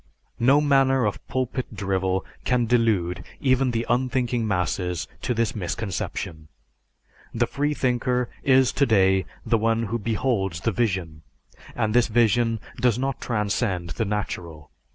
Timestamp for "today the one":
8.71-9.83